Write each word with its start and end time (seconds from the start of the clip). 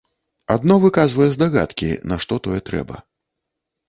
Адно 0.53 0.77
выказвае 0.85 1.27
здагадкі, 1.35 1.89
нашто 2.13 2.39
тое 2.47 2.57
трэба. 2.71 2.95